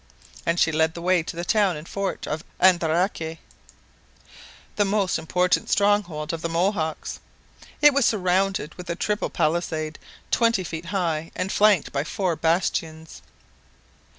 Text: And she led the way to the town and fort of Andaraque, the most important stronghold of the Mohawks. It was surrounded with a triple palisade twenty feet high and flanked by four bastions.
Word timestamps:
And 0.47 0.59
she 0.59 0.71
led 0.71 0.95
the 0.95 1.01
way 1.03 1.21
to 1.21 1.35
the 1.35 1.45
town 1.45 1.77
and 1.77 1.87
fort 1.87 2.25
of 2.25 2.43
Andaraque, 2.59 3.37
the 4.75 4.83
most 4.83 5.19
important 5.19 5.69
stronghold 5.69 6.33
of 6.33 6.41
the 6.41 6.49
Mohawks. 6.49 7.19
It 7.83 7.93
was 7.93 8.03
surrounded 8.07 8.73
with 8.79 8.89
a 8.89 8.95
triple 8.95 9.29
palisade 9.29 9.99
twenty 10.31 10.63
feet 10.63 10.85
high 10.85 11.29
and 11.35 11.51
flanked 11.51 11.91
by 11.91 12.03
four 12.03 12.35
bastions. 12.35 13.21